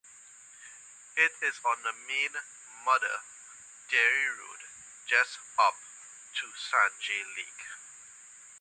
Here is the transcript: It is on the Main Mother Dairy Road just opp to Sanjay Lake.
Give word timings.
It 1.15 1.31
is 1.43 1.59
on 1.63 1.83
the 1.83 1.93
Main 1.93 2.33
Mother 2.83 3.19
Dairy 3.91 4.29
Road 4.29 4.59
just 5.05 5.37
opp 5.59 5.75
to 6.33 6.47
Sanjay 6.57 7.23
Lake. 7.37 7.65